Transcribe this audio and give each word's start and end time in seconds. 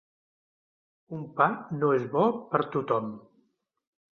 Un 1.17 1.27
pa 1.41 1.47
no 1.83 1.91
és 1.99 2.09
bo 2.15 2.25
per 2.55 2.63
tothom. 2.77 3.13